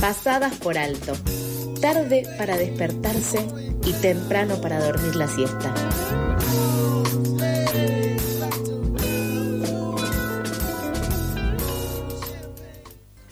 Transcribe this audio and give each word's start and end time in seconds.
pasadas 0.00 0.54
por 0.56 0.78
alto, 0.78 1.12
tarde 1.80 2.26
para 2.38 2.56
despertarse 2.56 3.46
y 3.84 3.92
temprano 4.00 4.58
para 4.60 4.82
dormir 4.82 5.14
la 5.14 5.28
siesta. 5.28 5.74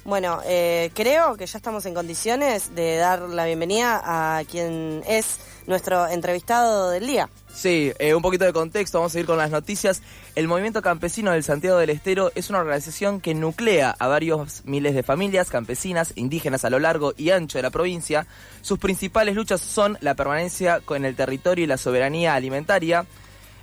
Bueno, 0.04 0.40
eh, 0.46 0.90
creo 0.94 1.37
que 1.37 1.46
ya 1.46 1.58
estamos 1.58 1.87
en 1.87 1.94
condiciones 1.94 2.74
de 2.74 2.96
dar 2.96 3.21
la 3.21 3.44
bienvenida 3.46 4.00
a 4.04 4.44
quien 4.44 5.03
es 5.06 5.38
nuestro 5.66 6.06
entrevistado 6.06 6.90
del 6.90 7.06
día. 7.06 7.28
Sí, 7.59 7.93
eh, 7.99 8.15
un 8.15 8.22
poquito 8.22 8.45
de 8.45 8.53
contexto, 8.53 8.99
vamos 8.99 9.17
a 9.17 9.19
ir 9.19 9.27
con 9.27 9.37
las 9.37 9.51
noticias. 9.51 10.01
El 10.37 10.47
Movimiento 10.47 10.81
Campesino 10.81 11.33
del 11.33 11.43
Santiago 11.43 11.77
del 11.77 11.90
Estero 11.90 12.31
es 12.37 12.51
una 12.51 12.61
organización 12.61 13.21
que 13.21 13.35
nuclea 13.35 13.97
a 13.99 14.07
varios 14.07 14.63
miles 14.65 14.95
de 14.95 15.03
familias 15.03 15.51
campesinas, 15.51 16.12
indígenas 16.15 16.65
a 16.65 16.71
lo 16.71 16.79
largo 16.79 17.15
y 17.16 17.30
ancho 17.30 17.59
de 17.59 17.63
la 17.63 17.71
provincia. 17.71 18.29
Sus 18.63 18.79
principales 18.79 19.35
luchas 19.35 19.61
son 19.61 19.99
la 20.01 20.15
permanencia 20.15 20.83
en 20.89 21.05
el 21.05 21.16
territorio 21.16 21.65
y 21.65 21.66
la 21.66 21.79
soberanía 21.79 22.37
alimentaria, 22.37 23.07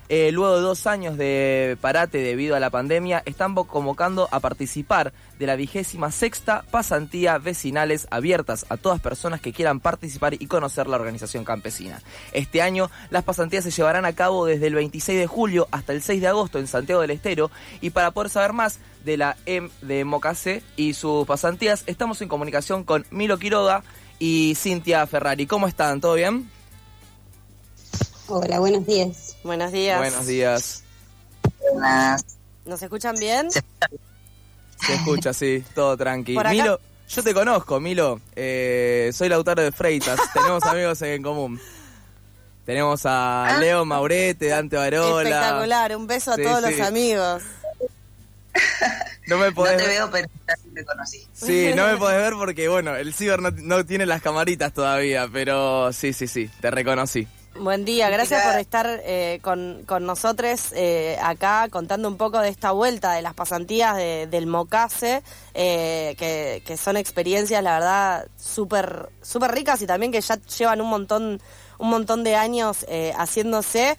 eh, 0.08 0.32
luego 0.32 0.56
de 0.56 0.62
dos 0.62 0.86
años 0.86 1.18
de 1.18 1.78
parate 1.82 2.20
debido 2.20 2.56
a 2.56 2.60
la 2.60 2.70
pandemia, 2.70 3.24
están 3.26 3.56
convocando 3.56 4.28
a 4.32 4.40
participar 4.40 5.14
de 5.40 5.48
la 5.48 5.56
vigésima 5.56 6.12
sexta 6.12 6.64
pasantía 6.70 7.38
vecinales 7.38 8.08
abiertas 8.12 8.66
a 8.70 8.78
todas 8.78 9.02
personas 9.02 9.42
que 9.42 9.52
quieran 9.54 9.80
participar 9.80 10.36
y 10.36 10.48
conocer 10.48 10.88
la 10.88 10.98
organización 10.98 11.44
campesina. 11.44 12.02
Este 12.34 12.62
año 12.62 12.90
las 13.10 13.24
pasantías 13.24 13.64
se 13.64 13.72
llevarán 13.72 14.06
a 14.06 14.14
cabo 14.14 14.46
desde 14.46 14.68
el 14.68 14.76
26 14.76 15.20
de 15.20 15.28
julio 15.28 15.68
hasta 15.72 15.94
el 15.94 16.02
6 16.02 16.22
de 16.22 16.28
agosto 16.28 16.60
en 16.60 16.68
Santiago 16.68 17.02
del 17.02 17.12
Estero 17.12 17.50
y 17.82 17.90
para 17.90 18.12
poder 18.12 18.30
saber 18.30 18.54
más 18.54 18.80
de 19.04 19.18
la 19.18 19.38
M 19.46 19.70
de 19.82 20.06
Mocase 20.06 20.64
y 20.76 20.94
sus 20.94 21.26
pasantías 21.26 21.84
estamos 21.88 22.22
en 22.22 22.28
comunicación 22.28 22.84
con 22.84 23.06
Milo 23.10 23.38
Quiroga 23.40 23.84
y 24.20 24.54
Cintia 24.56 25.06
Ferrari. 25.08 25.48
¿Cómo 25.48 25.68
están? 25.68 26.00
¿Todo 26.00 26.14
bien? 26.14 26.50
Hola, 28.28 28.60
buenos 28.60 28.86
días. 28.86 29.25
Buenos 29.46 29.72
días. 29.72 30.00
Buenos 30.00 30.26
días. 30.26 30.84
¿Nos 32.66 32.82
escuchan 32.82 33.16
bien? 33.16 33.52
Se 33.52 34.94
escucha, 34.96 35.34
sí, 35.34 35.64
todo 35.76 35.96
tranqui. 35.96 36.36
Milo, 36.50 36.80
yo 37.08 37.24
te 37.24 37.32
conozco, 37.32 37.80
Milo. 37.80 38.20
Eh, 38.36 39.12
soy 39.14 39.30
Lautaro 39.30 39.62
de 39.62 39.72
Freitas. 39.72 40.20
Tenemos 40.34 40.64
amigos 40.64 41.00
en 41.04 41.22
común. 41.22 41.62
Tenemos 42.66 43.06
a 43.06 43.46
ah. 43.46 43.60
Leo 43.60 43.86
Maurete, 43.86 44.48
Dante 44.48 44.78
Barola. 44.78 45.30
Espectacular, 45.30 45.96
un 45.96 46.08
beso 46.08 46.32
a 46.32 46.38
todos 46.38 46.64
los 46.64 46.80
amigos. 46.80 47.44
No 49.28 49.40
me 49.40 49.52
podés 49.52 49.74
no 49.74 49.80
te 49.80 49.88
veo, 49.88 50.12
pero 50.12 50.28
te 50.76 50.86
conocí. 50.86 51.28
Sí, 51.34 51.72
no 51.76 51.88
me 51.88 51.98
podés 51.98 52.20
ver 52.20 52.34
porque, 52.34 52.68
bueno, 52.68 52.96
el 52.96 53.12
ciber 53.12 53.42
no 53.42 53.84
tiene 53.84 54.06
las 54.06 54.22
camaritas 54.22 54.72
todavía, 54.72 55.28
pero 55.34 55.92
sí, 55.94 56.14
sí, 56.14 56.28
sí, 56.28 56.48
te 56.62 56.70
reconocí. 56.70 57.28
Buen 57.58 57.86
día, 57.86 58.10
gracias 58.10 58.46
por 58.46 58.60
estar 58.60 59.02
eh, 59.06 59.40
con, 59.42 59.84
con, 59.86 60.06
nosotros 60.06 60.74
eh, 60.76 61.18
acá 61.24 61.70
contando 61.70 62.10
un 62.10 62.18
poco 62.18 62.40
de 62.40 62.50
esta 62.50 62.74
vuelta 62.74 63.14
de 63.14 63.22
las 63.22 63.34
pasantías 63.34 63.96
del 63.96 64.46
Mocase, 64.46 65.24
eh, 65.54 66.16
que, 66.18 66.78
son 66.78 66.98
experiencias, 66.98 67.64
la 67.64 67.76
verdad, 67.76 68.28
súper 68.38 69.08
super 69.22 69.52
ricas 69.52 69.82
y 69.82 69.88
también 69.88 70.12
que 70.12 70.20
ya 70.20 70.38
llevan 70.58 70.82
un 70.82 70.90
montón 70.90 71.42
un 71.78 71.90
montón 71.90 72.24
de 72.24 72.36
años 72.36 72.86
haciéndose. 73.18 73.98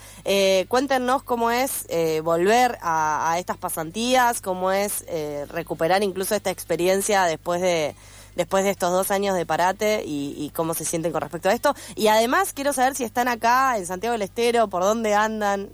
cuéntenos 0.69 1.23
cómo 1.23 1.51
es 1.51 1.87
volver 2.23 2.79
a, 2.83 3.33
a, 3.33 3.39
estas 3.39 3.57
pasantías, 3.57 4.43
cómo 4.43 4.71
es 4.71 5.05
recuperar 5.49 6.03
incluso 6.03 6.35
esta 6.35 6.51
experiencia 6.51 7.25
después 7.25 7.61
de, 7.61 7.95
después 8.37 8.63
de 8.63 8.71
estos 8.71 8.93
dos 8.93 9.11
años 9.11 9.35
de 9.35 9.45
parate 9.45 10.05
y, 10.07 10.53
cómo 10.55 10.75
se 10.75 10.85
sienten 10.85 11.11
con 11.11 11.23
respecto 11.23 11.49
a 11.49 11.53
esto. 11.53 11.75
Y 11.97 12.09
además 12.09 12.53
quiero 12.53 12.73
saber 12.73 12.95
si 12.95 13.05
están 13.05 13.27
acá 13.27 13.77
en 13.77 13.87
Santiago 13.87 14.13
del 14.13 14.23
Estero, 14.23 14.69
por 14.69 14.83
dónde 14.83 15.15
andan. 15.15 15.69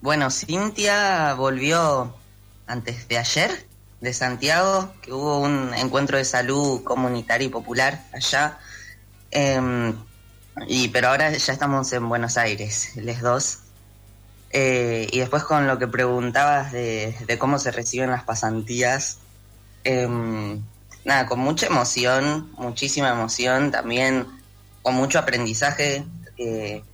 Bueno, 0.00 0.30
Cintia 0.30 1.34
volvió 1.34 2.14
antes 2.66 3.08
de 3.08 3.18
ayer 3.18 3.66
de 4.00 4.12
Santiago, 4.12 4.92
que 5.00 5.12
hubo 5.12 5.38
un 5.38 5.72
encuentro 5.74 6.18
de 6.18 6.24
salud 6.24 6.82
comunitaria 6.82 7.46
y 7.46 7.50
popular 7.50 8.04
allá. 8.12 8.58
Em, 9.30 9.94
y 10.66 10.88
pero 10.88 11.08
ahora 11.08 11.30
ya 11.30 11.52
estamos 11.52 11.92
en 11.92 12.08
Buenos 12.08 12.36
Aires, 12.36 12.96
les 12.96 13.20
dos. 13.20 13.63
Eh, 14.56 15.08
y 15.10 15.18
después 15.18 15.42
con 15.42 15.66
lo 15.66 15.80
que 15.80 15.88
preguntabas 15.88 16.70
de, 16.70 17.36
cómo 17.40 17.58
se 17.58 17.72
reciben 17.72 18.10
las 18.10 18.22
pasantías, 18.22 19.18
em, 19.82 20.62
nada, 21.04 21.26
con 21.26 21.40
mucha 21.40 21.66
emoción, 21.66 22.52
muchísima 22.56 23.10
emoción, 23.10 23.72
también 23.72 24.28
con 24.80 24.94
mucho 24.94 25.18
aprendizaje 25.18 26.04
eh, 26.38 26.84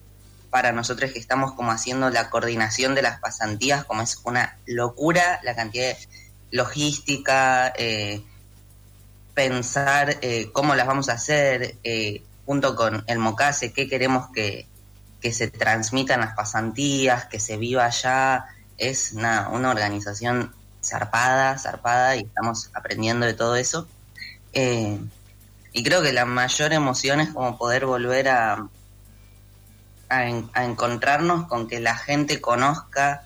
para 0.49 0.73
nosotros 0.73 1.13
que 1.13 1.19
estamos 1.19 1.53
como 1.53 1.71
haciendo 1.71 2.09
la 2.09 2.31
coordinación 2.31 2.95
de 2.95 3.03
las 3.03 3.21
pasantías, 3.21 3.85
como 3.85 4.01
es 4.01 4.19
una 4.25 4.57
locura 4.65 5.39
la 5.43 5.55
cantidad 5.55 5.89
de 5.89 5.99
logística, 6.53 7.75
eh, 7.77 8.23
pensar 9.35 10.19
cómo 10.53 10.75
las 10.75 10.87
vamos 10.87 11.11
a 11.11 11.13
hacer 11.13 11.77
junto 12.47 12.75
con 12.75 13.05
el 13.07 13.19
MOCASE, 13.19 13.73
qué 13.75 13.87
queremos 13.87 14.31
que, 14.31 14.67
que 15.21 15.33
se 15.33 15.49
transmitan 15.49 16.21
las 16.21 16.35
pasantías, 16.35 17.27
que 17.27 17.41
se 17.41 17.57
viva 17.57 17.85
allá. 17.85 18.47
Es 18.79 19.13
una, 19.13 19.49
una 19.51 19.71
organización 19.71 20.55
zarpada, 20.83 21.59
zarpada, 21.59 22.17
y 22.17 22.21
estamos 22.21 22.71
aprendiendo 22.75 23.27
de 23.27 23.35
todo 23.35 23.57
eso. 23.57 23.87
Eh, 24.53 24.99
y 25.73 25.85
creo 25.85 26.03
que 26.03 26.13
la 26.13 26.25
mayor 26.25 26.73
emoción 26.73 27.21
es 27.21 27.31
como 27.31 27.57
poder 27.57 27.87
volver 27.87 28.29
a, 28.29 28.69
a, 30.09 30.65
encontrarnos 30.65 31.47
con 31.47 31.69
que 31.69 31.81
la 31.81 31.97
gente 31.97 32.41
conozca 32.41 33.23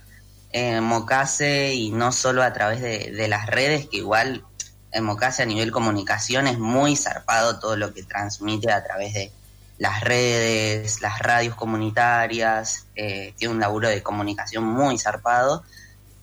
eh, 0.51 0.81
Mocase 0.81 1.75
y 1.75 1.91
no 1.91 2.13
solo 2.13 2.43
a 2.43 2.53
través 2.53 2.81
de, 2.81 3.13
de 3.13 3.29
las 3.29 3.47
redes, 3.47 3.89
que 3.89 3.99
igual 3.99 4.45
en 4.93 5.05
Mocase 5.05 5.43
a 5.43 5.47
nivel 5.47 5.73
comunicación 5.73 6.47
es 6.47 6.59
muy 6.59 6.97
zarpado 6.97 7.59
todo 7.59 7.77
lo 7.77 7.93
que 7.95 8.03
transmite 8.03 8.71
a 8.71 8.85
través 8.85 9.15
de, 9.15 9.33
las 9.79 10.01
redes, 10.01 11.01
las 11.01 11.19
radios 11.19 11.55
comunitarias, 11.55 12.87
eh, 12.95 13.35
tiene 13.37 13.55
un 13.55 13.61
laburo 13.61 13.89
de 13.89 14.03
comunicación 14.03 14.65
muy 14.65 14.99
zarpado, 14.99 15.65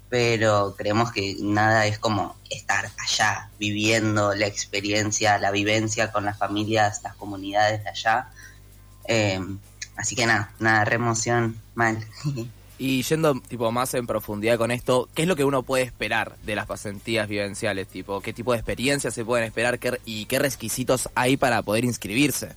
pero 0.10 0.76
creemos 0.78 1.12
que 1.12 1.38
nada 1.40 1.86
es 1.86 2.00
como 2.00 2.36
estar 2.50 2.90
allá, 2.98 3.50
viviendo 3.60 4.34
la 4.36 4.48
experiencia, 4.48 5.38
la 5.38 5.52
vivencia 5.52 6.12
con 6.12 6.26
las 6.26 6.38
familias, 6.38 7.02
las 7.04 7.16
comunidades 7.16 7.84
de 7.84 7.90
allá. 7.90 8.30
Eh, 9.06 9.40
así 9.96 10.16
que 10.16 10.26
nada, 10.26 10.52
nada, 10.60 10.86
re 10.86 10.96
emoción, 10.96 11.62
mal. 11.76 12.06
Y 12.84 13.04
yendo 13.04 13.40
tipo 13.42 13.72
más 13.72 13.94
en 13.94 14.08
profundidad 14.08 14.58
con 14.58 14.72
esto, 14.72 15.08
¿qué 15.14 15.22
es 15.22 15.28
lo 15.28 15.36
que 15.36 15.44
uno 15.44 15.62
puede 15.62 15.84
esperar 15.84 16.36
de 16.38 16.56
las 16.56 16.66
pasantías 16.66 17.28
vivenciales? 17.28 17.88
Tipo, 17.88 18.22
¿qué 18.22 18.34
tipo 18.34 18.54
de 18.54 18.58
experiencias 18.58 19.14
se 19.14 19.24
pueden 19.24 19.46
esperar 19.46 19.78
y 20.04 20.26
qué 20.26 20.40
requisitos 20.40 21.08
hay 21.14 21.38
para 21.38 21.62
poder 21.62 21.86
inscribirse? 21.86 22.56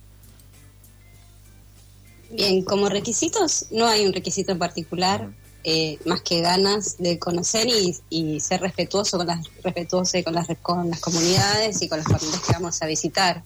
Bien, 2.31 2.63
como 2.63 2.89
requisitos 2.89 3.67
no 3.71 3.85
hay 3.87 4.05
un 4.05 4.13
requisito 4.13 4.51
en 4.51 4.59
particular, 4.59 5.29
eh, 5.63 5.97
más 6.05 6.21
que 6.21 6.41
ganas 6.41 6.97
de 6.97 7.17
conocer 7.17 7.67
y, 8.09 8.39
ser 8.39 8.61
respetuoso 8.61 9.17
con 9.17 9.27
las 9.27 9.47
respetuoso 9.63 10.23
con 10.23 10.35
las 10.35 10.47
con 10.61 10.89
las 10.89 10.99
comunidades 10.99 11.81
y 11.81 11.89
con 11.89 11.97
las 11.99 12.07
familias 12.07 12.41
que 12.41 12.53
vamos 12.53 12.81
a 12.81 12.85
visitar. 12.85 13.43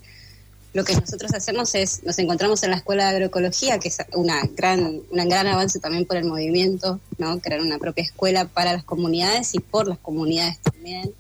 Lo 0.74 0.84
que 0.84 0.94
nosotros 0.96 1.34
hacemos 1.34 1.74
es, 1.76 2.04
nos 2.04 2.20
encontramos 2.20 2.62
en 2.62 2.72
la 2.72 2.78
Escuela 2.78 3.06
de 3.06 3.10
Agroecología, 3.16 3.80
que 3.80 3.88
es 3.88 3.98
una 4.14 4.42
gran, 4.56 5.02
un 5.10 5.30
gran 5.30 5.48
avance 5.48 5.80
también 5.80 6.06
por 6.06 6.18
el 6.18 6.26
movimiento, 6.26 7.00
¿no? 7.18 7.40
crear 7.40 7.62
una 7.62 7.80
propia 7.80 8.04
escuela 8.04 8.46
para 8.46 8.74
las 8.74 8.84
comunidades 8.84 9.56
y 9.56 9.60
por 9.60 9.88
las 9.88 9.98
comunidades 9.98 10.60
también 10.60 11.14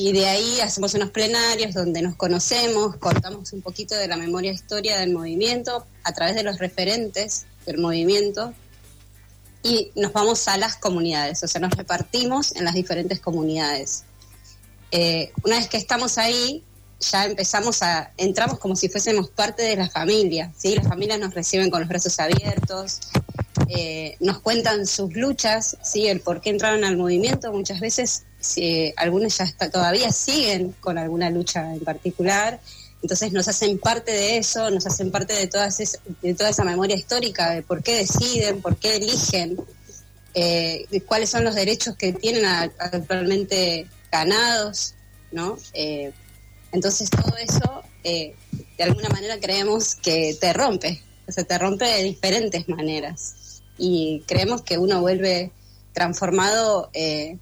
y 0.00 0.12
de 0.12 0.26
ahí 0.26 0.60
hacemos 0.60 0.94
unos 0.94 1.10
plenarios 1.10 1.74
donde 1.74 2.02
nos 2.02 2.14
conocemos, 2.14 2.96
contamos 2.96 3.52
un 3.52 3.62
poquito 3.62 3.96
de 3.96 4.06
la 4.06 4.16
memoria 4.16 4.52
historia 4.52 4.96
del 4.98 5.12
movimiento 5.12 5.84
a 6.04 6.12
través 6.12 6.36
de 6.36 6.44
los 6.44 6.58
referentes 6.58 7.46
del 7.66 7.78
movimiento 7.78 8.54
y 9.62 9.90
nos 9.96 10.12
vamos 10.12 10.46
a 10.46 10.56
las 10.56 10.76
comunidades, 10.76 11.42
o 11.42 11.48
sea, 11.48 11.60
nos 11.60 11.72
repartimos 11.72 12.54
en 12.54 12.64
las 12.64 12.74
diferentes 12.74 13.18
comunidades. 13.18 14.04
Eh, 14.92 15.32
una 15.42 15.56
vez 15.56 15.68
que 15.68 15.76
estamos 15.76 16.16
ahí, 16.16 16.62
ya 17.00 17.26
empezamos 17.26 17.82
a, 17.82 18.12
entramos 18.16 18.58
como 18.60 18.76
si 18.76 18.88
fuésemos 18.88 19.28
parte 19.30 19.62
de 19.64 19.76
la 19.76 19.90
familia, 19.90 20.52
¿sí? 20.56 20.76
Las 20.76 20.86
familias 20.86 21.18
nos 21.18 21.34
reciben 21.34 21.70
con 21.70 21.80
los 21.80 21.88
brazos 21.88 22.18
abiertos, 22.20 23.00
eh, 23.68 24.16
nos 24.20 24.38
cuentan 24.40 24.86
sus 24.86 25.12
luchas, 25.14 25.76
¿sí? 25.82 26.06
El 26.06 26.20
por 26.20 26.40
qué 26.40 26.50
entraron 26.50 26.84
al 26.84 26.96
movimiento, 26.96 27.52
muchas 27.52 27.80
veces 27.80 28.24
si, 28.40 28.92
algunos 28.96 29.36
ya 29.38 29.44
está, 29.44 29.70
todavía 29.70 30.10
siguen 30.10 30.74
con 30.80 30.98
alguna 30.98 31.30
lucha 31.30 31.72
en 31.74 31.80
particular, 31.80 32.60
entonces 33.02 33.32
nos 33.32 33.46
hacen 33.48 33.78
parte 33.78 34.10
de 34.10 34.38
eso, 34.38 34.70
nos 34.70 34.86
hacen 34.86 35.10
parte 35.10 35.32
de, 35.32 35.46
todas 35.46 35.78
de 36.22 36.34
toda 36.34 36.50
esa 36.50 36.64
memoria 36.64 36.96
histórica 36.96 37.50
de 37.50 37.62
por 37.62 37.82
qué 37.82 37.96
deciden, 37.96 38.60
por 38.60 38.76
qué 38.76 38.96
eligen, 38.96 39.56
eh, 40.34 40.86
cuáles 41.06 41.30
son 41.30 41.44
los 41.44 41.54
derechos 41.54 41.96
que 41.96 42.12
tienen 42.12 42.44
actualmente 42.44 43.86
ganados, 44.10 44.94
¿no? 45.30 45.58
Eh, 45.74 46.12
entonces 46.72 47.08
todo 47.10 47.36
eso, 47.36 47.82
eh, 48.04 48.34
de 48.76 48.84
alguna 48.84 49.08
manera 49.08 49.38
creemos 49.40 49.94
que 49.94 50.36
te 50.40 50.52
rompe, 50.52 51.02
o 51.26 51.32
sea, 51.32 51.44
te 51.44 51.56
rompe 51.58 51.84
de 51.84 52.02
diferentes 52.02 52.68
maneras. 52.68 53.62
Y 53.78 54.24
creemos 54.26 54.62
que 54.62 54.76
uno 54.76 55.00
vuelve 55.00 55.52
transformado 55.92 56.90
eh, 56.92 57.38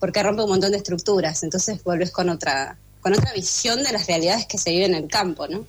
porque 0.00 0.22
rompe 0.22 0.42
un 0.42 0.48
montón 0.48 0.72
de 0.72 0.78
estructuras, 0.78 1.42
entonces 1.44 1.84
vuelves 1.84 2.10
con 2.10 2.28
otra, 2.28 2.76
con 3.00 3.12
otra 3.12 3.32
visión 3.32 3.82
de 3.84 3.92
las 3.92 4.06
realidades 4.06 4.46
que 4.46 4.58
se 4.58 4.70
viven 4.70 4.94
en 4.94 5.04
el 5.04 5.10
campo, 5.10 5.46
¿no? 5.46 5.64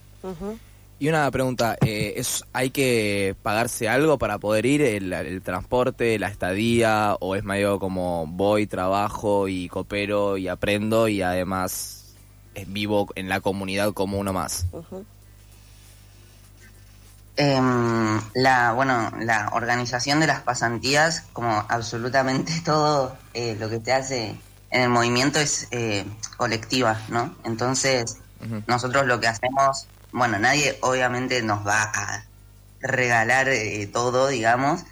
Y 0.99 1.09
una 1.09 1.29
pregunta, 1.31 1.77
eh, 1.85 2.13
¿es, 2.15 2.43
¿hay 2.53 2.69
que 2.69 3.35
pagarse 3.41 3.89
algo 3.89 4.17
para 4.17 4.37
poder 4.37 4.65
ir, 4.65 4.81
el, 4.83 5.11
el, 5.11 5.41
transporte, 5.41 6.17
la 6.19 6.27
estadía, 6.27 7.17
o 7.19 7.35
es 7.35 7.43
medio 7.43 7.79
como 7.79 8.27
voy, 8.27 8.67
trabajo 8.67 9.47
y 9.47 9.67
coopero 9.67 10.37
y 10.37 10.47
aprendo 10.47 11.07
y 11.07 11.23
además 11.23 12.13
vivo 12.67 13.07
en 13.15 13.29
la 13.29 13.41
comunidad 13.41 13.93
como 13.93 14.19
uno 14.19 14.31
más? 14.31 14.67
Eh, 17.37 17.59
la, 18.33 18.73
bueno, 18.73 19.11
la 19.19 19.49
organización 19.53 20.19
de 20.19 20.27
las 20.27 20.41
pasantías, 20.41 21.23
como 21.33 21.65
absolutamente 21.69 22.61
todo 22.65 23.17
eh, 23.33 23.55
lo 23.59 23.69
que 23.69 23.79
te 23.79 23.93
hace 23.93 24.35
en 24.69 24.81
el 24.81 24.89
movimiento 24.89 25.39
es 25.39 25.67
eh, 25.71 26.05
colectiva, 26.37 26.99
¿no? 27.09 27.35
Entonces, 27.43 28.17
uh 28.41 28.45
-huh. 28.45 28.63
nosotros 28.67 29.05
lo 29.05 29.19
que 29.19 29.27
hacemos, 29.27 29.87
bueno, 30.11 30.39
nadie 30.39 30.77
obviamente 30.81 31.41
nos 31.41 31.65
va 31.65 31.83
a 31.83 32.25
regalar 32.81 33.49
eh, 33.49 33.87
todo, 33.91 34.27
digamos, 34.27 34.83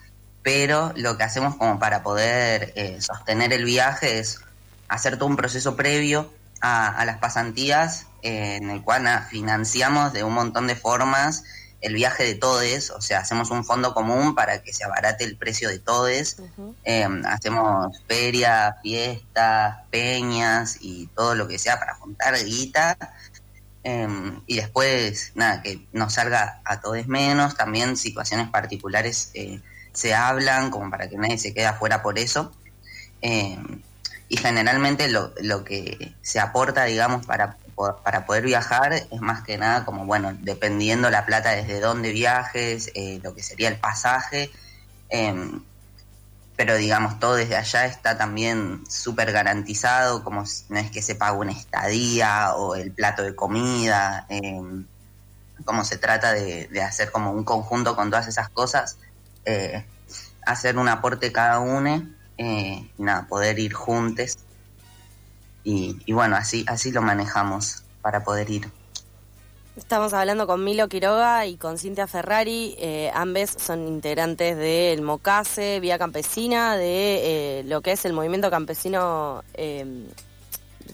pero 0.43 0.93
lo 0.95 1.17
que 1.17 1.23
hacemos 1.23 1.55
como 1.55 1.79
para 1.79 2.03
poder 2.03 2.71
eh, 2.75 3.01
sostener 3.01 3.53
el 3.53 3.65
viaje 3.65 4.19
es 4.19 4.39
hacer 4.87 5.17
todo 5.17 5.27
un 5.27 5.35
proceso 5.35 5.75
previo 5.75 6.31
a, 6.61 6.87
a 6.87 7.05
las 7.05 7.17
pasantías, 7.17 8.07
eh, 8.21 8.57
en 8.61 8.69
el 8.69 8.81
cual 8.81 9.07
financiamos 9.29 10.13
de 10.13 10.23
un 10.23 10.33
montón 10.33 10.67
de 10.67 10.75
formas 10.75 11.43
el 11.81 11.93
viaje 11.93 12.23
de 12.25 12.35
todes, 12.35 12.89
o 12.89 13.01
sea, 13.01 13.19
hacemos 13.19 13.51
un 13.51 13.63
fondo 13.63 13.93
común 13.93 14.35
para 14.35 14.61
que 14.61 14.73
se 14.73 14.83
abarate 14.83 15.23
el 15.23 15.37
precio 15.37 15.69
de 15.69 15.79
todes, 15.79 16.37
uh 16.39 16.47
-huh. 16.57 16.75
eh, 16.83 17.07
hacemos 17.25 18.01
ferias, 18.07 18.75
fiestas, 18.81 19.77
peñas 19.89 20.77
y 20.81 21.07
todo 21.15 21.35
lo 21.35 21.47
que 21.47 21.57
sea 21.57 21.79
para 21.79 21.95
juntar 21.95 22.35
guita, 22.43 22.97
eh, 23.83 24.07
y 24.45 24.57
después, 24.57 25.31
nada, 25.35 25.61
que 25.61 25.87
nos 25.93 26.13
salga 26.13 26.59
a 26.65 26.81
todes 26.81 27.07
menos, 27.07 27.55
también 27.55 27.95
situaciones 27.95 28.49
particulares 28.49 29.31
eh, 29.33 29.61
se 29.93 30.13
hablan 30.13 30.69
como 30.71 30.91
para 30.91 31.07
que 31.07 31.17
nadie 31.17 31.37
se 31.37 31.53
quede 31.53 31.67
afuera 31.67 32.01
por 32.01 32.19
eso, 32.19 32.51
eh, 33.21 33.57
y 34.27 34.37
generalmente 34.37 35.07
lo, 35.07 35.33
lo 35.41 35.63
que 35.63 36.13
se 36.21 36.39
aporta, 36.39 36.83
digamos, 36.83 37.25
para 37.25 37.57
para 38.03 38.25
poder 38.25 38.43
viajar 38.43 38.93
es 38.93 39.21
más 39.21 39.43
que 39.43 39.57
nada 39.57 39.85
como, 39.85 40.05
bueno, 40.05 40.33
dependiendo 40.41 41.09
la 41.09 41.25
plata 41.25 41.51
desde 41.51 41.79
dónde 41.79 42.11
viajes, 42.11 42.91
eh, 42.93 43.19
lo 43.23 43.33
que 43.33 43.43
sería 43.43 43.69
el 43.69 43.77
pasaje, 43.77 44.51
eh, 45.09 45.33
pero 46.55 46.75
digamos, 46.75 47.19
todo 47.19 47.35
desde 47.35 47.55
allá 47.55 47.85
está 47.85 48.17
también 48.17 48.83
súper 48.89 49.31
garantizado, 49.31 50.23
como 50.23 50.43
no 50.69 50.79
es 50.79 50.91
que 50.91 51.01
se 51.01 51.15
pague 51.15 51.37
una 51.37 51.53
estadía 51.53 52.53
o 52.55 52.75
el 52.75 52.91
plato 52.91 53.23
de 53.23 53.33
comida, 53.33 54.25
eh, 54.29 54.61
como 55.63 55.85
se 55.85 55.97
trata 55.97 56.33
de, 56.33 56.67
de, 56.67 56.81
hacer 56.81 57.11
como 57.11 57.31
un 57.31 57.43
conjunto 57.45 57.95
con 57.95 58.09
todas 58.09 58.27
esas 58.27 58.49
cosas, 58.49 58.97
eh, 59.45 59.85
hacer 60.45 60.77
un 60.77 60.89
aporte 60.89 61.31
cada 61.31 61.59
uno 61.59 62.07
eh, 62.37 62.89
nada, 62.97 63.27
poder 63.27 63.59
ir 63.59 63.73
juntos 63.73 64.37
y, 65.63 65.97
y, 66.05 66.13
bueno, 66.13 66.35
así, 66.35 66.65
así 66.67 66.91
lo 66.91 67.01
manejamos 67.01 67.83
para 68.01 68.23
poder 68.23 68.49
ir. 68.49 68.69
Estamos 69.75 70.13
hablando 70.13 70.45
con 70.45 70.63
Milo 70.63 70.89
Quiroga 70.89 71.45
y 71.45 71.55
con 71.55 71.77
Cintia 71.77 72.05
Ferrari, 72.05 72.75
eh, 72.79 73.11
ambas 73.13 73.55
son 73.57 73.87
integrantes 73.87 74.57
del 74.57 75.01
MOCASE, 75.01 75.79
Vía 75.79 75.97
Campesina, 75.97 76.75
de 76.75 77.59
eh, 77.59 77.63
lo 77.63 77.81
que 77.81 77.93
es 77.93 78.03
el 78.03 78.11
movimiento 78.11 78.49
campesino 78.49 79.41
eh, 79.53 79.85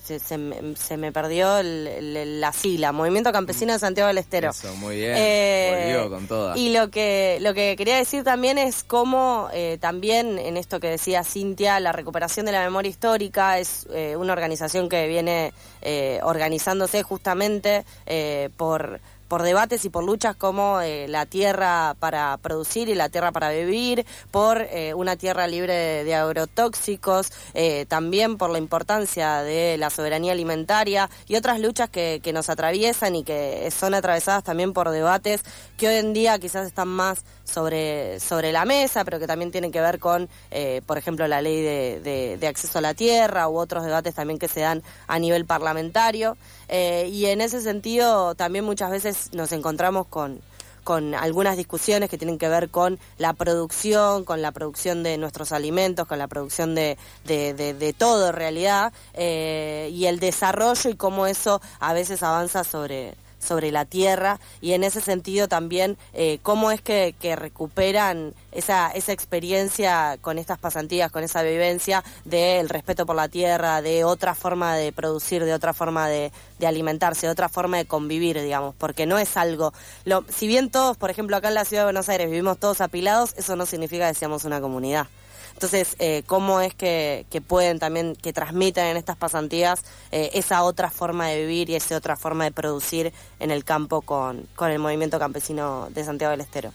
se, 0.04 0.20
se, 0.20 0.38
me, 0.38 0.76
se, 0.76 0.98
me, 0.98 1.12
perdió 1.12 1.58
el, 1.58 1.88
el, 1.88 2.42
la 2.42 2.54
sigla, 2.54 2.92
Movimiento 2.92 3.32
Campesino 3.32 3.74
de 3.74 3.80
Santiago 3.80 4.08
del 4.08 4.18
Estero. 4.18 4.52
Eso, 4.52 4.74
muy 4.76 4.98
bien, 4.98 5.14
eh, 5.16 5.94
volvió 5.94 6.10
con 6.10 6.28
toda. 6.28 6.58
Y 6.58 6.74
lo 6.74 6.90
que, 6.90 7.38
lo 7.42 7.54
que 7.54 7.76
quería 7.76 7.98
decir 7.98 8.24
también 8.24 8.58
es 8.58 8.84
cómo 8.84 9.50
eh, 9.54 9.78
también 9.80 10.38
en 10.40 10.58
esto 10.58 10.80
que 10.80 10.90
decía 10.90 11.24
Cintia, 11.24 11.80
la 11.80 11.92
recuperación 11.92 12.46
de 12.46 12.52
la 12.52 12.64
memoria 12.64 12.90
histórica 12.90 13.60
es 13.60 13.88
eh, 13.94 14.16
una 14.16 14.34
organización 14.34 14.90
que 14.90 15.08
viene 15.08 15.54
eh, 15.82 16.20
organizándose 16.24 17.04
justamente 17.04 17.86
eh, 18.06 18.50
por 18.58 19.00
por 19.28 19.44
debates 19.44 19.86
y 19.86 19.90
por 19.90 20.04
luchas 20.04 20.36
como 20.36 20.82
eh, 20.82 21.08
la 21.08 21.26
tierra 21.26 21.96
para 22.00 22.38
producir 22.38 22.90
y 22.90 22.96
la 22.96 23.10
tierra 23.10 23.32
para 23.32 23.50
vivir, 23.52 24.06
por 24.32 24.62
eh, 24.62 24.94
una 24.94 25.16
tierra 25.16 25.48
libre 25.48 26.04
de, 26.04 26.16
agrotóxicos, 26.16 27.32
eh, 27.54 27.86
también 27.88 28.38
por 28.38 28.50
la 28.50 28.58
importancia 28.58 29.42
de 29.42 29.78
la 29.78 29.90
soberanía 29.90 30.32
alimentaria 30.32 31.10
y 31.28 31.36
otras 31.36 31.60
luchas 31.60 31.90
que, 31.90 32.22
que, 32.24 32.34
nos 32.34 32.50
atraviesan 32.50 33.16
y 33.16 33.24
que 33.24 33.70
son 33.72 33.94
atravesadas 33.94 34.44
también 34.44 34.74
por 34.74 34.90
debates 34.90 35.44
que 35.78 35.88
hoy 35.88 35.96
en 35.96 36.14
día 36.14 36.38
quizás 36.40 36.68
están 36.68 36.88
más 36.88 37.24
sobre, 37.46 38.20
sobre 38.20 38.52
la 38.52 38.66
mesa, 38.66 39.06
pero 39.06 39.20
que 39.20 39.28
también 39.28 39.52
tienen 39.52 39.72
que 39.72 39.80
ver 39.80 40.00
con, 40.00 40.28
eh, 40.52 40.82
por 40.86 40.98
ejemplo, 40.98 41.28
la 41.28 41.42
ley 41.42 41.62
de, 41.62 42.38
de, 42.40 42.48
acceso 42.48 42.80
a 42.80 42.82
la 42.82 42.94
tierra 42.94 43.48
u 43.48 43.58
otros 43.58 43.86
debates 43.86 44.16
también 44.16 44.40
que 44.40 44.48
se 44.48 44.62
dan 44.62 44.84
a 45.08 45.20
nivel 45.20 45.46
parlamentario. 45.46 46.38
Eh, 46.68 47.10
y 47.12 47.28
en 47.28 47.42
ese 47.42 47.62
sentido 47.62 48.36
también 48.36 48.66
muchas 48.66 48.92
veces 48.92 49.34
nos 49.34 49.52
encontramos 49.52 50.08
con, 50.08 50.42
con 50.86 51.16
algunas 51.16 51.58
discusiones 51.58 52.10
que 52.10 52.18
tienen 52.18 52.38
que 52.38 52.48
ver 52.48 52.70
con 52.70 53.00
la 53.18 53.34
producción, 53.34 54.24
con 54.24 54.42
la 54.42 54.52
producción 54.52 55.04
de 55.04 55.18
nuestros 55.18 55.52
alimentos, 55.52 56.08
con 56.08 56.20
la 56.20 56.28
producción 56.28 56.76
de, 56.76 56.98
de, 57.26 57.54
de, 57.54 57.74
de 57.74 57.94
todo 57.94 58.30
en 58.30 58.36
realidad, 58.36 58.94
eh, 59.14 59.90
y 59.92 60.06
el 60.06 60.20
desarrollo 60.20 60.90
y 60.90 60.96
cómo 60.96 61.26
eso 61.26 61.62
a 61.80 61.94
veces 61.94 62.22
avanza 62.22 62.64
sobre, 62.64 63.16
sobre 63.46 63.72
la 63.72 63.86
tierra 63.86 64.40
y 64.62 64.74
en 64.74 64.84
ese 64.84 65.02
sentido 65.02 65.48
también 65.48 65.98
eh, 66.14 66.40
cómo 66.44 66.72
es 66.72 66.82
que, 66.82 67.14
recuperan 67.36 68.34
esa, 68.52 68.92
esa 68.92 69.12
experiencia 69.12 70.18
con 70.22 70.38
estas 70.38 70.58
pasantías, 70.60 71.12
con 71.12 71.24
esa 71.24 71.42
vivencia 71.42 72.04
del 72.24 72.70
respeto 72.70 73.06
por 73.06 73.16
la 73.16 73.28
tierra, 73.28 73.82
de 73.82 74.04
otra 74.04 74.36
forma 74.36 74.76
de 74.76 74.92
producir, 74.92 75.44
de 75.44 75.54
otra 75.54 75.74
forma 75.74 76.08
de, 76.08 76.32
de 76.60 76.68
alimentarse, 76.68 77.26
de 77.26 77.32
otra 77.32 77.50
forma 77.50 77.78
de 77.78 77.86
convivir, 77.86 78.40
digamos, 78.42 78.76
porque 78.76 79.06
no 79.06 79.18
es 79.18 79.38
algo, 79.38 79.74
lo, 80.06 80.24
si 80.30 80.48
bien 80.48 80.70
todos, 80.70 80.98
por 80.98 81.10
ejemplo, 81.10 81.36
acá 81.36 81.50
en 81.50 81.56
la 81.56 81.66
ciudad 81.66 81.84
de 81.84 81.88
Buenos 81.88 82.10
Aires 82.10 82.30
vivimos 82.30 82.58
todos 82.58 82.82
apilados, 82.82 83.34
eso 83.38 83.56
no 83.56 83.66
significa 83.66 84.08
que 84.08 84.16
seamos 84.16 84.46
una 84.46 84.62
comunidad. 84.62 85.08
Entonces, 85.56 85.96
eh, 86.00 86.24
¿cómo 86.28 86.60
es 86.60 86.76
que, 86.76 87.26
que, 87.30 87.40
pueden 87.40 87.80
también, 87.80 88.18
que 88.18 88.34
transmitan 88.34 88.88
en 88.88 88.98
estas 88.98 89.16
pasantías 89.16 89.84
eh, 90.12 90.30
esa 90.34 90.64
otra 90.64 90.92
forma 90.92 91.30
de 91.30 91.40
vivir 91.42 91.70
y 91.70 91.76
esa 91.76 91.96
otra 91.96 92.18
forma 92.18 92.44
de 92.44 92.52
producir 92.52 93.14
en 93.40 93.52
el 93.52 93.64
campo 93.64 94.02
con, 94.02 94.48
con 94.58 94.70
el 94.70 94.80
movimiento 94.80 95.18
campesino 95.18 95.88
de 95.92 96.04
Santiago 96.04 96.32
del 96.32 96.42
Estero? 96.42 96.74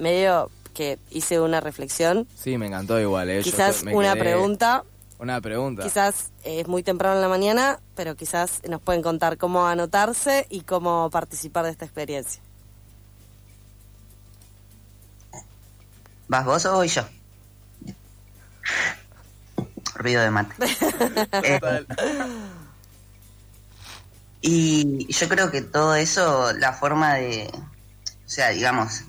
Medio 0.00 0.50
que 0.74 0.98
hice 1.10 1.40
una 1.40 1.60
reflexión. 1.60 2.26
Sí, 2.34 2.58
me 2.58 2.66
encantó 2.66 3.00
igual. 3.00 3.30
Eh. 3.30 3.42
Quizás 3.44 3.84
una 3.84 4.16
pregunta. 4.16 4.84
Una 5.20 5.40
pregunta. 5.40 5.84
Quizás 5.84 6.32
es 6.42 6.66
muy 6.66 6.82
temprano 6.82 7.16
en 7.16 7.22
la 7.22 7.28
mañana, 7.28 7.78
pero 7.94 8.16
quizás 8.16 8.62
nos 8.68 8.80
pueden 8.80 9.02
contar 9.02 9.38
cómo 9.38 9.66
anotarse 9.66 10.46
y 10.50 10.62
cómo 10.62 11.08
participar 11.10 11.64
de 11.64 11.70
esta 11.70 11.84
experiencia. 11.84 12.42
¿Vas 16.28 16.44
vos 16.44 16.64
o 16.66 16.74
voy 16.74 16.88
yo? 16.88 17.02
Ruido 19.94 20.22
de 20.22 20.30
mate. 20.30 20.54
eh, 21.42 21.60
y 24.40 25.12
yo 25.12 25.28
creo 25.28 25.50
que 25.50 25.62
todo 25.62 25.94
eso, 25.94 26.52
la 26.52 26.72
forma 26.72 27.14
de, 27.14 27.50
o 27.52 28.28
sea, 28.28 28.50
digamos, 28.50 29.04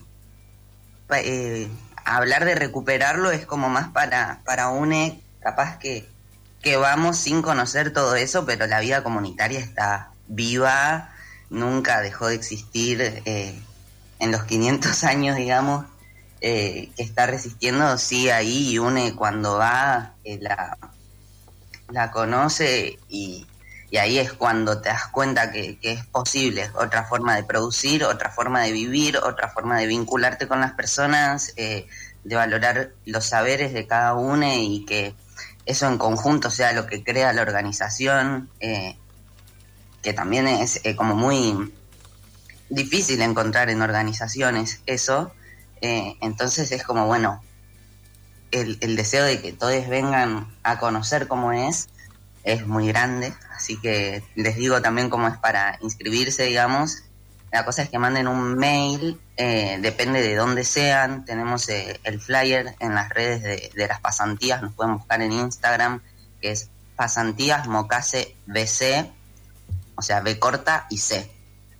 eh, 1.11 1.69
hablar 2.05 2.45
de 2.45 2.55
recuperarlo 2.55 3.31
es 3.31 3.45
como 3.45 3.69
más 3.69 3.89
para, 3.89 4.41
para 4.45 4.69
une, 4.69 5.21
capaz 5.41 5.77
que, 5.77 6.09
que 6.61 6.77
vamos 6.77 7.17
sin 7.17 7.41
conocer 7.41 7.93
todo 7.93 8.15
eso, 8.15 8.45
pero 8.45 8.65
la 8.65 8.79
vida 8.79 9.03
comunitaria 9.03 9.59
está 9.59 10.11
viva, 10.27 11.13
nunca 11.49 12.01
dejó 12.01 12.27
de 12.27 12.35
existir 12.35 13.01
eh, 13.01 13.61
en 14.19 14.31
los 14.31 14.45
500 14.45 15.03
años, 15.03 15.35
digamos, 15.35 15.85
eh, 16.41 16.89
que 16.96 17.03
está 17.03 17.25
resistiendo, 17.25 17.98
sí, 17.98 18.29
ahí 18.29 18.79
une 18.79 19.13
cuando 19.13 19.58
va, 19.58 20.13
eh, 20.24 20.39
la, 20.41 20.77
la 21.89 22.12
conoce 22.12 22.98
y, 23.10 23.46
y, 23.91 23.98
ahí 23.98 24.19
es 24.19 24.31
cuando 24.31 24.79
te 24.79 24.89
das 24.89 25.08
cuenta 25.08 25.51
que, 25.51 25.77
que, 25.79 25.91
es 25.91 26.05
posible 26.05 26.69
otra 26.75 27.03
forma 27.03 27.36
de 27.36 27.43
producir, 27.43 28.05
otra 28.05 28.29
forma 28.29 28.62
de 28.62 28.72
vivir, 28.72 29.17
otra 29.17 29.50
forma 29.50 29.79
de 29.79 29.88
vincularte 29.88 30.48
con 30.48 30.62
las 30.62 30.72
personas, 30.74 31.53
eh, 31.58 31.88
de 32.24 32.36
valorar 32.36 32.91
los 33.05 33.25
saberes 33.25 33.74
de 33.74 33.86
cada 33.86 34.13
uno 34.13 34.48
y 34.53 34.86
que 34.86 35.13
eso 35.65 35.88
en 35.88 35.98
conjunto 35.98 36.50
sea 36.51 36.72
lo 36.72 36.86
que 36.86 37.03
crea 37.03 37.34
la 37.34 37.41
organización, 37.41 38.50
eh, 38.62 38.98
que 40.01 40.13
también 40.13 40.48
es 40.48 40.81
como 40.96 41.15
muy 41.15 41.74
difícil 42.69 43.22
encontrar 43.22 43.69
en 43.69 43.81
organizaciones 43.81 44.81
eso. 44.86 45.34
Eh, 45.81 46.15
entonces 46.21 46.71
es 46.71 46.83
como, 46.83 47.05
bueno, 47.05 47.41
el, 48.51 48.77
el, 48.81 48.95
deseo 48.95 49.24
de 49.24 49.41
que 49.41 49.53
todos 49.53 49.88
vengan 49.88 50.48
a 50.63 50.79
conocer 50.79 51.27
cómo 51.27 51.51
es 51.51 51.89
es 52.43 52.65
muy 52.65 52.88
grande, 52.88 53.33
así 53.55 53.79
que 53.79 54.24
les 54.36 54.55
digo 54.55 54.81
también 54.81 55.09
cómo 55.09 55.27
es 55.27 55.38
para 55.38 55.77
inscribirse, 55.81 56.43
digamos. 56.43 57.03
La 57.51 57.65
cosa 57.65 57.81
es 57.81 57.89
que 57.89 58.00
manden 58.00 58.27
un 58.27 58.55
mail, 58.55 59.19
eh, 59.36 59.77
depende 59.81 60.21
de 60.21 60.36
dónde 60.36 60.63
sean. 60.63 61.25
Tenemos 61.25 61.67
eh, 61.69 62.00
el 62.03 62.21
flyer 62.21 62.75
en 62.79 62.95
las 62.95 63.09
redes 63.09 63.41
de, 63.41 63.71
de, 63.75 63.88
las 63.88 64.00
pasantías, 64.00 64.62
nos 64.62 64.74
pueden 64.74 64.98
buscar 64.98 65.21
en 65.21 65.31
Instagram, 65.31 66.01
que 66.41 66.51
es 66.51 66.69
pasantías 66.95 67.67
mocase 67.67 68.36
BC, 68.45 69.09
o 69.95 70.01
sea, 70.01 70.21
B 70.21 70.38
corta 70.38 70.86
y 70.89 70.98
C. 70.98 71.29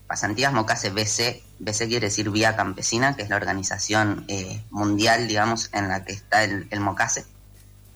Pasantías 0.10 0.52
mocase 0.52 0.90
BC, 0.90 1.44
BC 1.60 1.88
quiere 1.88 2.08
decir 2.08 2.32
Vía 2.32 2.56
Campesina, 2.56 3.16
que 3.16 3.22
es 3.22 3.30
la 3.30 3.36
organización 3.36 4.26
eh, 4.28 4.60
mundial, 4.72 5.28
digamos, 5.28 5.70
en 5.72 5.88
la 5.88 6.04
que 6.04 6.14
está 6.14 6.44
el, 6.44 6.68
mocase. 6.80 7.28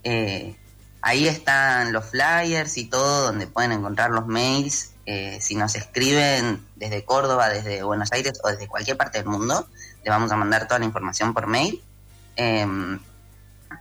Eh, 0.04 0.56
ahí 1.02 1.28
están 1.28 1.92
los 1.92 2.06
flyers 2.06 2.78
y 2.78 2.86
todo, 2.86 3.24
donde 3.24 3.48
pueden 3.48 3.72
encontrar 3.72 4.12
los 4.12 4.28
mails. 4.28 4.92
Eh, 5.08 5.40
si 5.42 5.56
nos 5.56 5.74
escriben 5.74 6.64
desde 6.76 7.04
Córdoba, 7.04 7.50
desde 7.50 7.82
Buenos 7.82 8.12
Aires 8.12 8.34
o 8.44 8.50
desde 8.50 8.68
cualquier 8.68 8.96
parte 8.96 9.18
del 9.18 9.28
mundo, 9.28 9.68
le 10.04 10.12
vamos 10.12 10.32
a 10.32 10.36
mandar 10.36 10.68
toda 10.68 10.78
la 10.78 10.86
información 10.86 11.34
por 11.34 11.48
mail. 11.48 11.82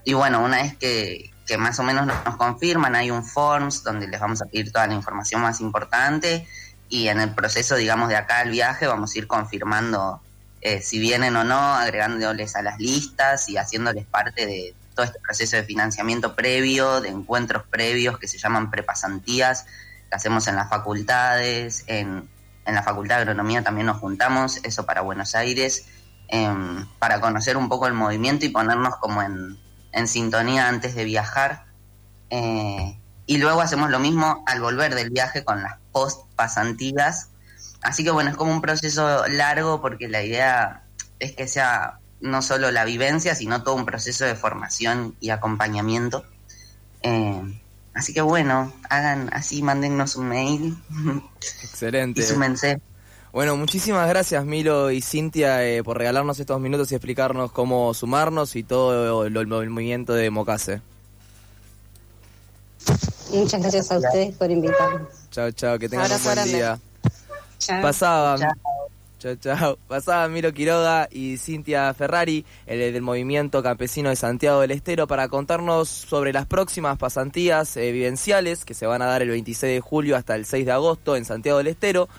Y 0.05 0.13
bueno, 0.13 0.43
una 0.43 0.63
vez 0.63 0.75
que, 0.77 1.31
que, 1.45 1.59
más 1.59 1.77
o 1.77 1.83
menos 1.83 2.07
nos 2.07 2.35
confirman, 2.37 2.95
hay 2.95 3.11
un 3.11 3.23
forms 3.23 3.83
donde 3.83 4.07
les 4.07 4.19
vamos 4.19 4.41
a 4.41 4.45
pedir 4.45 4.71
toda 4.71 4.87
la 4.87 4.95
información 4.95 5.39
más 5.39 5.61
importante 5.61 6.47
y 6.89 7.07
en 7.07 7.19
el 7.19 7.33
proceso, 7.33 7.75
digamos, 7.75 8.09
de 8.09 8.15
acá 8.15 8.39
al 8.39 8.51
viaje 8.51 8.87
vamos 8.87 9.13
a 9.13 9.17
ir 9.17 9.27
confirmando 9.27 10.21
eh, 10.61 10.81
si 10.81 10.99
vienen 10.99 11.35
o 11.35 11.43
no, 11.43 11.75
agregándoles 11.75 12.55
a 12.55 12.61
las 12.61 12.79
listas 12.79 13.49
y 13.49 13.57
haciéndoles 13.57 14.05
parte 14.05 14.45
de 14.45 14.75
todo 14.95 15.05
este 15.05 15.19
proceso 15.19 15.57
de 15.57 15.63
financiamiento 15.63 16.35
previo, 16.35 17.01
de 17.01 17.09
encuentros 17.09 17.63
previos 17.69 18.17
que 18.17 18.27
se 18.27 18.37
llaman 18.37 18.71
prepasantías, 18.71 19.65
que 20.09 20.15
hacemos 20.15 20.47
en 20.47 20.55
las 20.55 20.69
facultades, 20.69 21.83
en, 21.87 22.29
en 22.65 22.75
la 22.75 22.83
Facultad 22.83 23.15
de 23.15 23.21
Agronomía 23.23 23.63
también 23.63 23.87
nos 23.87 23.97
juntamos, 23.97 24.59
eso 24.63 24.85
para 24.85 25.01
Buenos 25.01 25.35
Aires, 25.35 25.87
eh, 26.29 26.47
para 26.99 27.19
conocer 27.19 27.57
un 27.57 27.69
poco 27.69 27.87
el 27.87 27.93
movimiento 27.93 28.45
y 28.45 28.49
ponernos 28.49 28.95
como 28.97 29.21
en, 29.21 29.57
en 29.91 30.07
sintonía 30.07 30.67
antes 30.67 30.95
de 30.95 31.03
viajar. 31.03 31.65
Eh, 32.29 32.97
y 33.25 33.37
luego 33.37 33.61
hacemos 33.61 33.89
lo 33.89 33.99
mismo 33.99 34.43
al 34.47 34.61
volver 34.61 34.95
del 34.95 35.09
viaje 35.09 35.43
con 35.43 35.61
las 35.63 35.77
post 35.91 36.25
pasantías. 36.35 37.29
Así 37.81 38.03
que 38.03 38.11
bueno, 38.11 38.29
es 38.29 38.35
como 38.35 38.51
un 38.51 38.61
proceso 38.61 39.27
largo 39.27 39.81
porque 39.81 40.07
la 40.07 40.23
idea 40.23 40.83
es 41.19 41.33
que 41.33 41.47
sea 41.47 41.99
no 42.21 42.41
solo 42.41 42.71
la 42.71 42.85
vivencia, 42.85 43.35
sino 43.35 43.63
todo 43.63 43.75
un 43.75 43.85
proceso 43.85 44.25
de 44.25 44.35
formación 44.35 45.15
y 45.19 45.29
acompañamiento. 45.29 46.25
Eh, 47.01 47.41
así 47.93 48.13
que 48.13 48.21
bueno, 48.21 48.73
hagan 48.89 49.29
así, 49.33 49.61
mándennos 49.61 50.15
un 50.15 50.29
mail. 50.29 50.77
Excelente. 51.61 52.21
Y 52.21 52.23
súmense. 52.23 52.79
Bueno, 53.33 53.57
muchísimas 53.57 54.07
gracias 54.07 54.45
Milo 54.45 54.91
y 54.91 55.01
Cintia 55.01 55.65
eh, 55.65 55.83
por 55.83 55.97
regalarnos 55.97 56.39
estos 56.39 56.61
minutos 56.61 56.91
y 56.91 56.95
explicarnos 56.95 57.51
cómo 57.51 57.91
sumarnos 57.95 58.55
y 58.55 58.63
todo 58.63 59.25
el, 59.25 59.35
el 59.35 59.47
movimiento 59.47 60.13
de 60.13 60.29
Mocase. 60.29 60.81
Muchas 63.33 63.61
gracias 63.61 63.91
a 63.91 63.97
ustedes 63.97 64.35
por 64.35 64.49
invitarnos. 64.51 65.07
Chao, 65.31 65.51
chao, 65.51 65.79
que 65.79 65.89
tengan 65.89 66.05
Abrazo 66.05 66.29
un 66.29 66.35
buen 66.35 66.35
grande. 66.35 66.53
día. 66.53 66.79
Chao. 67.57 67.81
Pasaba. 67.81 68.37
Chao. 68.37 68.51
Chao, 69.19 69.35
chao. 69.35 69.77
Pasaba 69.87 70.27
Miro 70.27 70.51
Quiroga 70.53 71.07
y 71.09 71.37
Cintia 71.37 71.93
Ferrari, 71.93 72.45
el 72.65 72.79
del 72.93 73.01
Movimiento 73.01 73.63
Campesino 73.63 74.09
de 74.09 74.17
Santiago 74.17 74.59
del 74.59 74.71
Estero, 74.71 75.07
para 75.07 75.29
contarnos 75.29 75.87
sobre 75.87 76.33
las 76.33 76.45
próximas 76.45 76.97
pasantías 76.97 77.77
eh, 77.77 77.91
vivenciales 77.91 78.65
que 78.65 78.73
se 78.73 78.85
van 78.85 79.01
a 79.01 79.05
dar 79.05 79.21
el 79.21 79.29
26 79.29 79.75
de 79.75 79.79
julio 79.79 80.17
hasta 80.17 80.35
el 80.35 80.45
6 80.45 80.65
de 80.65 80.71
agosto 80.73 81.15
en 81.15 81.23
Santiago 81.25 81.57
del 81.59 81.67
Estero. 81.67 82.09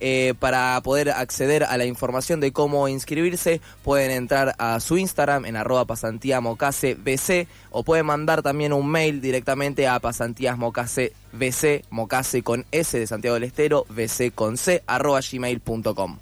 Eh, 0.00 0.34
para 0.38 0.80
poder 0.82 1.10
acceder 1.10 1.64
a 1.64 1.76
la 1.76 1.84
información 1.84 2.38
de 2.40 2.52
cómo 2.52 2.86
inscribirse, 2.88 3.60
pueden 3.82 4.12
entrar 4.12 4.54
a 4.58 4.78
su 4.80 4.96
Instagram 4.96 5.44
en 5.44 5.56
arroba 5.56 5.84
pasantíamocasebc 5.86 7.48
o 7.70 7.82
pueden 7.82 8.06
mandar 8.06 8.42
también 8.42 8.72
un 8.72 8.88
mail 8.88 9.20
directamente 9.20 9.88
a 9.88 9.98
pasantíasmocasebc, 9.98 11.84
mocase 11.90 12.42
con 12.42 12.64
S 12.70 12.98
de 12.98 13.06
Santiago 13.06 13.34
del 13.34 13.44
Estero, 13.44 13.86
bc 13.88 14.32
con 14.34 14.56
C, 14.56 14.82
arroba 14.86 15.20
gmail.com. 15.20 16.18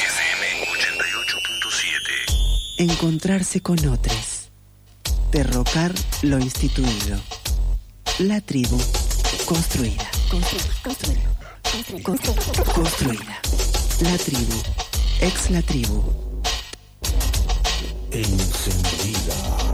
FM 0.00 0.64
88.7. 2.78 2.90
Encontrarse 2.90 3.60
con 3.60 3.78
otros. 3.86 4.50
Derrocar 5.30 5.92
lo 6.22 6.38
instituido. 6.38 7.20
La 8.20 8.40
tribu 8.40 8.78
construida. 9.46 10.13
Construida. 10.34 11.22
Construida. 12.74 13.40
La 14.00 14.18
tribu. 14.18 14.62
Ex 15.20 15.50
la 15.50 15.62
tribu. 15.62 16.02
Encendido. 18.10 19.73